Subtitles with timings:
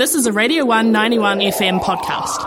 [0.00, 2.40] This is a Radio 191 FM podcast.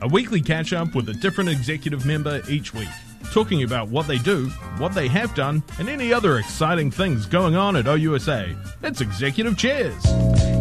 [0.00, 2.88] A weekly catch up with a different executive member each week,
[3.32, 4.46] talking about what they do,
[4.78, 8.56] what they have done, and any other exciting things going on at OUSA.
[8.82, 9.94] It's Executive Chairs.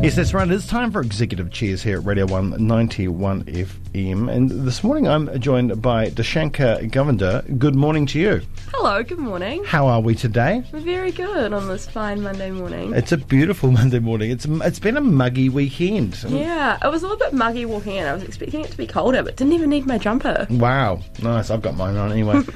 [0.04, 0.50] Yes, that's right.
[0.50, 4.32] It's time for Executive Cheers here at Radio 191 FM.
[4.32, 7.58] And this morning I'm joined by Dashanka Govender.
[7.58, 8.42] Good morning to you.
[8.74, 9.64] Hello, good morning.
[9.64, 10.64] How are we today?
[10.72, 12.94] We're very good on this fine Monday morning.
[12.94, 14.32] It's a beautiful Monday morning.
[14.32, 16.24] It's it's been a muggy weekend.
[16.28, 18.06] yeah, it was a little bit muggy walking in.
[18.06, 20.46] I was expecting it to be colder, but didn't even need my jumper.
[20.50, 21.50] Wow, nice.
[21.50, 22.42] I've got mine on anyway.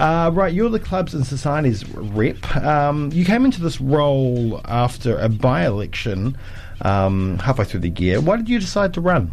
[0.00, 2.56] Uh, right, you're the clubs and societies rep.
[2.56, 6.36] Um, you came into this role after a by election
[6.82, 8.20] um, halfway through the year.
[8.20, 9.32] Why did you decide to run?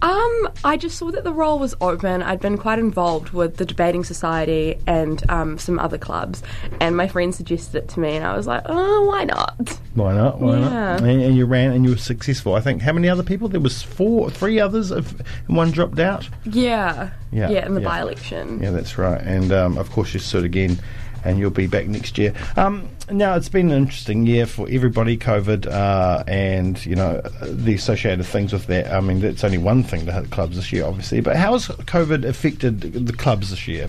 [0.00, 2.22] Um, I just saw that the role was open.
[2.22, 6.42] I'd been quite involved with the debating society and um, some other clubs,
[6.80, 9.78] and my friend suggested it to me, and I was like, oh, why not?
[9.94, 10.40] Why not?
[10.40, 10.68] Why Yeah.
[10.68, 11.00] not?
[11.02, 12.54] And, and you ran and you were successful.
[12.54, 13.48] I think how many other people?
[13.48, 15.12] There was four, three others, if,
[15.48, 16.28] and one dropped out.
[16.44, 17.88] Yeah, Yeah, yeah, in the yeah.
[17.88, 18.62] by-election.
[18.62, 19.20] Yeah, that's right.
[19.20, 20.78] And um, of course, you stood again,
[21.24, 22.32] and you'll be back next year.
[22.56, 25.16] Um, now, it's been an interesting year for everybody.
[25.16, 28.92] COVID uh, and you know the associated things with that.
[28.92, 31.20] I mean, that's only one thing to hit clubs this year, obviously.
[31.20, 33.88] But how has COVID affected the clubs this year?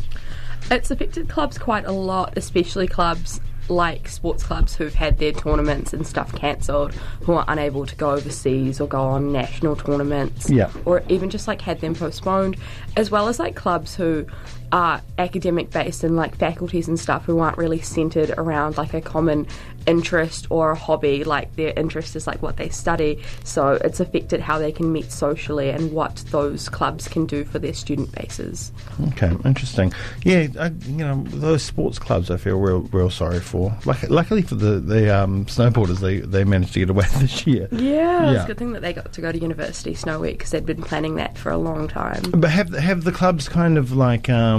[0.71, 5.93] It's affected clubs quite a lot, especially clubs like sports clubs who've had their tournaments
[5.93, 6.91] and stuff cancelled,
[7.21, 10.71] who are unable to go overseas or go on national tournaments, Yeah.
[10.85, 12.57] or even just like had them postponed,
[12.97, 14.25] as well as like clubs who
[14.71, 19.01] are academic based and like faculties and stuff who aren't really centered around like a
[19.01, 19.47] common
[19.87, 24.39] interest or a hobby like their interest is like what they study so it's affected
[24.39, 28.71] how they can meet socially and what those clubs can do for their student bases
[29.07, 29.93] Okay, interesting.
[30.23, 33.75] Yeah, I, you know those sports clubs, I feel real, real sorry for.
[33.85, 37.67] Luck, luckily for the the um, snowboarders, they they managed to get away this year.
[37.71, 40.51] Yeah, it's a good thing that they got to go to university snow week because
[40.51, 42.23] they'd been planning that for a long time.
[42.31, 44.58] But have have the clubs kind of like um,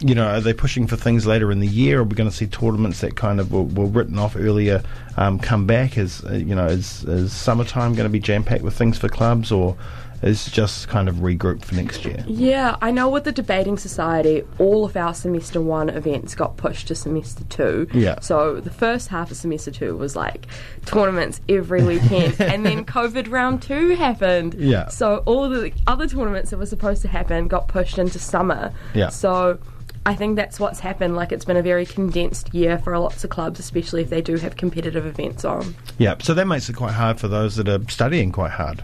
[0.00, 2.00] you know are they pushing for things later in the year?
[2.00, 4.82] Are we going to see tournaments that kind of were, were written off earlier
[5.16, 5.98] um, come back?
[5.98, 9.08] Is uh, you know is is summertime going to be jam packed with things for
[9.08, 9.76] clubs, or
[10.22, 12.24] is just kind of regroup for next year?
[12.26, 16.88] Yeah, I know with the debating society, all of our semester one events got pushed
[16.88, 17.88] to semester two.
[17.92, 18.20] Yeah.
[18.20, 20.46] So the first half of semester two was like
[20.86, 24.54] tournaments every weekend, and then COVID round two happened.
[24.54, 24.88] Yeah.
[24.88, 28.72] So all the other tournaments that were supposed to happen got pushed into summer.
[28.94, 29.10] Yeah.
[29.10, 29.58] So.
[30.06, 31.16] I think that's what's happened.
[31.16, 34.36] Like, it's been a very condensed year for lots of clubs, especially if they do
[34.36, 35.74] have competitive events on.
[35.98, 38.82] Yeah, so that makes it quite hard for those that are studying quite hard.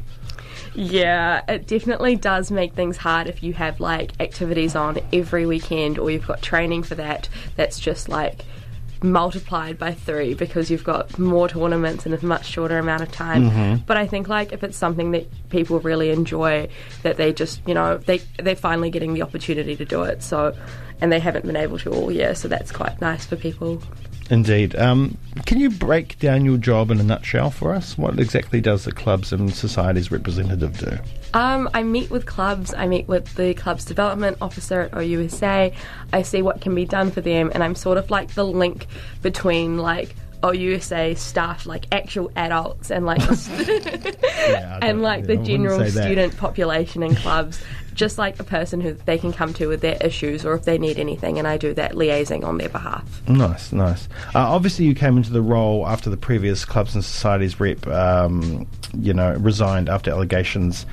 [0.74, 5.98] Yeah, it definitely does make things hard if you have like activities on every weekend
[5.98, 8.44] or you've got training for that that's just like
[9.04, 13.50] multiplied by three because you've got more tournaments in a much shorter amount of time.
[13.50, 13.82] Mm-hmm.
[13.86, 16.68] But I think like if it's something that people really enjoy
[17.02, 20.22] that they just, you know, they they're finally getting the opportunity to do it.
[20.22, 20.56] So
[21.00, 23.82] and they haven't been able to all year, so that's quite nice for people.
[24.30, 24.74] Indeed.
[24.76, 27.98] Um, can you break down your job in a nutshell for us?
[27.98, 30.98] What exactly does the clubs and societies representative do?
[31.34, 32.72] Um, I meet with clubs.
[32.72, 35.74] I meet with the club's development officer at OUSA.
[36.12, 38.86] I see what can be done for them, and I'm sort of like the link
[39.20, 45.84] between like OUSA staff, like actual adults, and like Yeah, and like yeah, the general
[45.86, 47.62] student population in clubs.
[47.94, 50.78] Just like a person who they can come to with their issues, or if they
[50.78, 53.22] need anything, and I do that liaising on their behalf.
[53.28, 54.08] Nice, nice.
[54.34, 58.66] Uh, obviously, you came into the role after the previous clubs and societies rep, um,
[58.92, 60.86] you know, resigned after allegations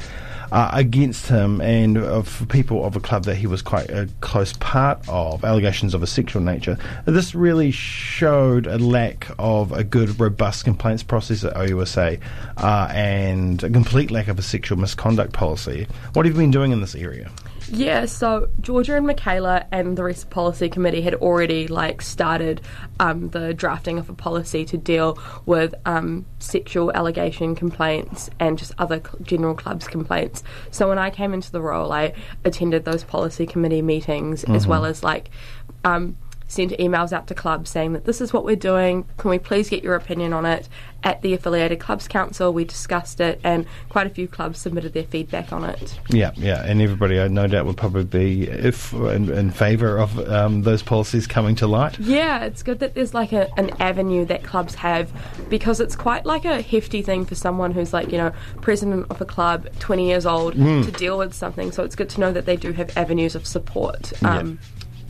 [0.51, 1.97] uh, against him, and
[2.27, 6.03] for people of a club that he was quite a close part of, allegations of
[6.03, 6.77] a sexual nature.
[7.05, 12.19] This really showed a lack of a good, robust complaints process at OUSA,
[12.57, 15.87] uh, and a complete lack of a sexual misconduct policy.
[16.13, 17.31] What have you been doing in this area?
[17.73, 22.59] Yeah, so Georgia and Michaela and the rest of policy committee had already like started
[22.99, 28.73] um, the drafting of a policy to deal with um, sexual allegation complaints and just
[28.77, 30.43] other cl- general clubs complaints.
[30.71, 32.13] So when I came into the role, I
[32.43, 35.29] attended those policy committee meetings as well as like.
[35.83, 36.17] Um,
[36.51, 39.05] sent emails out to clubs saying that this is what we're doing.
[39.17, 40.67] Can we please get your opinion on it?
[41.03, 45.05] At the affiliated clubs council, we discussed it, and quite a few clubs submitted their
[45.05, 45.99] feedback on it.
[46.09, 50.19] Yeah, yeah, and everybody, I no doubt, would probably be if in, in favour of
[50.29, 51.97] um, those policies coming to light.
[51.97, 55.11] Yeah, it's good that there's like a, an avenue that clubs have
[55.49, 58.31] because it's quite like a hefty thing for someone who's like, you know,
[58.61, 61.71] president of a club, 20 years old, to deal with something.
[61.71, 64.13] So it's good to know that they do have avenues of support.
[64.23, 64.59] Um,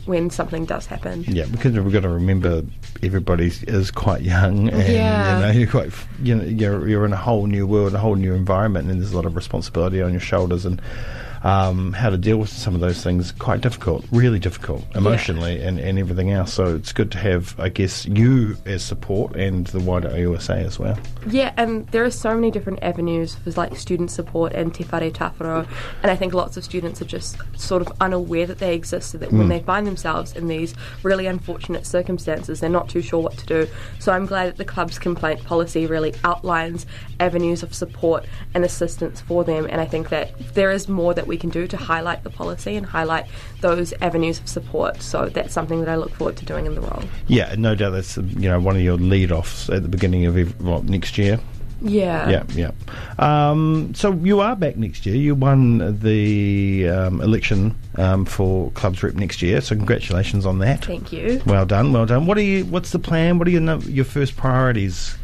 [0.06, 1.24] when something does happen.
[1.26, 2.62] Yeah, because we've got to remember
[3.02, 5.36] everybody is quite young, and Yeah.
[5.38, 8.16] you know you're quite you know you're you're in a whole new world, a whole
[8.16, 10.80] new environment, and there's a lot of responsibility on your shoulders, and
[11.44, 15.78] um, how to deal with some of those things quite difficult, really difficult emotionally, and,
[15.78, 16.52] and everything else.
[16.52, 20.78] So it's good to have, I guess, you as support and the wider OUSA as
[20.78, 20.98] well.
[21.26, 25.10] Yeah, and there are so many different avenues for like student support and Te Whare
[25.10, 25.66] Tāwharau,
[26.02, 29.18] and I think lots of students are just sort of unaware that they exist, so
[29.18, 33.36] that when they find themselves in these really unfortunate circumstances, they're not too sure what
[33.38, 33.68] to do.
[33.98, 36.86] So I'm glad that the club's complaint policy really outlines
[37.20, 38.24] avenues of support
[38.54, 41.66] and assistance for them, and I think that there is more that we can do
[41.66, 43.26] to highlight the policy and highlight
[43.60, 45.02] those avenues of support.
[45.02, 47.02] So that's something that I look forward to doing in the role.
[47.26, 50.36] Yeah, no doubt that's you know one of your lead offs at the beginning of
[50.36, 51.38] ev- what next year.
[51.84, 52.28] Yeah.
[52.28, 52.70] Yeah, yeah.
[53.18, 55.16] Um, so you are back next year.
[55.16, 59.60] You won the um, election um, for clubs rep next year.
[59.60, 60.84] So congratulations on that.
[60.84, 61.42] Thank you.
[61.44, 62.26] Well done, well done.
[62.26, 62.64] What are you?
[62.66, 63.38] What's the plan?
[63.38, 65.16] What are your your first priorities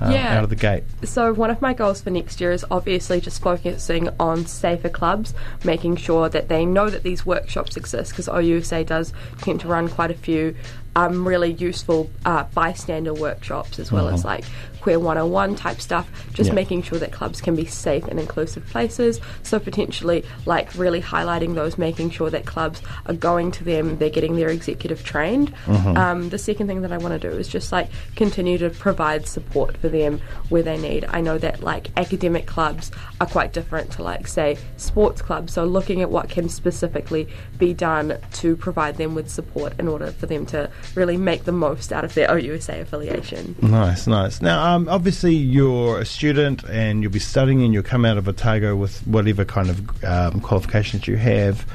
[0.00, 0.36] uh, Yeah.
[0.38, 0.84] out of the gate?
[1.04, 5.34] So one of my goals for next year is obviously just focusing on safer clubs,
[5.64, 9.88] making sure that they know that these workshops exist because OUSA does tend to run
[9.88, 10.54] quite a few
[10.98, 14.44] um, really useful uh, bystander workshops as well as like
[14.80, 16.54] Queer 101 type stuff, just Yeah.
[16.54, 19.20] making sure that clubs can be safe and inclusive places.
[19.42, 24.08] So potentially like really highlighting those, making sure that clubs are going to them, they're
[24.08, 25.52] getting their executive trained.
[25.66, 29.26] Um, the second thing that I want to do is just like continue to provide
[29.26, 31.04] support for them where they need.
[31.10, 32.90] I know that like academic clubs
[33.20, 35.52] are quite different to like say sports clubs.
[35.52, 37.28] So looking at what can specifically
[37.58, 41.52] be done to provide them with support in order for them to really make the
[41.52, 43.56] most out of their OUSA affiliation.
[43.62, 44.40] Nice, nice.
[44.40, 48.28] Now, um, obviously, you're a student and you'll be studying, and you'll come out of
[48.28, 51.66] Otago with whatever kind of um, qualifications you have.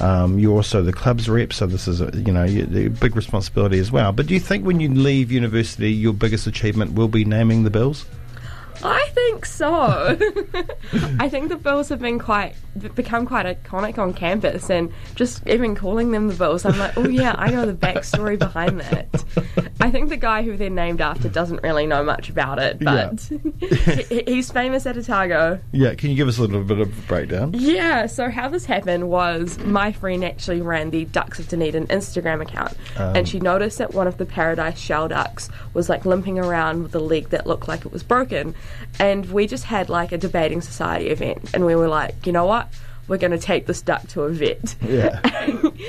[0.00, 3.78] Um, you're also the club's rep, so this is a you know a big responsibility
[3.78, 4.12] as well.
[4.12, 7.70] But do you think when you leave university, your biggest achievement will be naming the
[7.70, 8.06] bills?
[9.28, 10.18] I think so.
[11.20, 12.54] I think the Bills have been quite
[12.94, 17.08] become quite iconic on campus, and just even calling them the Bills, I'm like, oh
[17.08, 19.24] yeah, I know the backstory behind that.
[19.80, 23.20] I think the guy who they're named after doesn't really know much about it, but
[24.08, 25.60] he, he's famous at Otago.
[25.72, 27.52] Yeah, can you give us a little bit of a breakdown?
[27.54, 32.40] Yeah, so how this happened was my friend actually ran the Ducks of Dunedin Instagram
[32.40, 33.24] account, and oh.
[33.24, 37.30] she noticed that one of the Paradise Shelducks was like limping around with a leg
[37.30, 38.54] that looked like it was broken.
[38.98, 42.46] And we just had like a debating society event, and we were like, you know
[42.46, 42.68] what?
[43.08, 44.76] We're going to take this duck to a vet.
[44.86, 45.20] Yeah.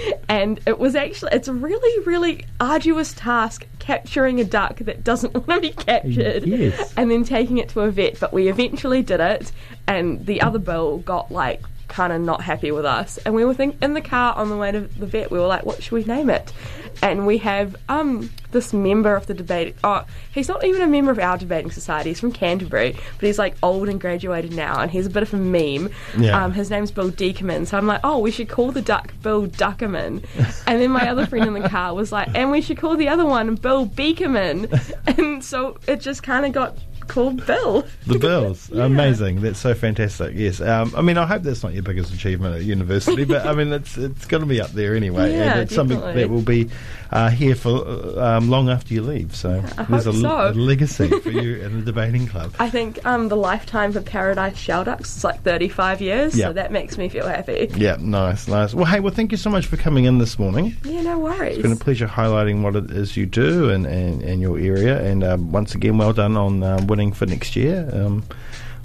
[0.29, 5.33] and it was actually, it's a really, really arduous task capturing a duck that doesn't
[5.47, 6.93] want to be captured Yes.
[6.95, 8.19] and then taking it to a vet.
[8.21, 9.51] But we eventually did it,
[9.85, 13.17] and the other bill got like kind of not happy with us.
[13.25, 15.31] And we were think- in the car on the way to the vet.
[15.31, 16.53] We were like, "What should we name it?"
[17.01, 19.75] And we have um this member of the debate.
[19.83, 20.03] Oh,
[20.33, 22.09] he's not even a member of our debating society.
[22.09, 25.33] He's from Canterbury, but he's like old and graduated now, and he's a bit of
[25.33, 25.91] a meme.
[26.17, 26.43] Yeah.
[26.43, 27.67] Um, his name's Bill Deakerman.
[27.67, 30.23] So I'm like, oh, we should call the duck Bill Duckerman.
[30.67, 33.07] And then my other friend in the car was like, and we should call the
[33.07, 34.67] other one Bill Beakerman.
[35.19, 36.77] And so it just kind of got
[37.09, 37.85] called Bill.
[38.07, 39.41] The bills, amazing.
[39.41, 40.33] That's so fantastic.
[40.35, 43.53] Yes, um, I mean, I hope that's not your biggest achievement at university, but I
[43.53, 46.21] mean, it's it's going to be up there anyway, Yeah, and it's something definitely.
[46.21, 46.69] that will be
[47.11, 49.35] uh, here for uh, um, long after you leave.
[49.35, 50.49] So there's a, so.
[50.49, 52.53] a legacy for you in the debating club.
[52.59, 56.47] I think um, the lifetime for Paradise Shelducks is like 35 years, Yeah.
[56.47, 57.69] so that makes me feel happy.
[57.75, 58.73] Yeah, nice, nice.
[58.73, 60.75] Well, hey, well, thank you so much for coming in this morning.
[60.83, 61.53] Yeah, no worries.
[61.57, 65.01] It's been a pleasure highlighting what it is you do and, and, and your area.
[65.03, 67.89] And um, once again, well done on um, winning for next year.
[67.93, 68.23] Um,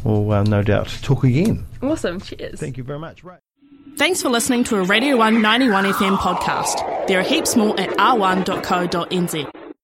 [0.05, 1.65] we'll uh, no doubt talk again.
[1.83, 2.21] awesome.
[2.21, 2.61] Cheers.
[2.61, 3.25] Thank you very much.
[3.25, 3.41] Right.
[3.97, 7.07] Thanks for listening to a Radio 191 FM podcast.
[7.07, 9.64] There are heaps more at r1.co.nz.